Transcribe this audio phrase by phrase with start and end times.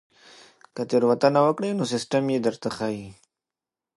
[0.75, 3.07] که تېروتنه وکړئ نو سیستم یې درته ښيي.